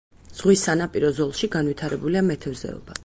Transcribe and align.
ზღვის 0.37 0.63
სანაპირო 0.67 1.11
ზოლში 1.19 1.51
განვითარებულია 1.57 2.25
მეთევზეობა. 2.31 2.99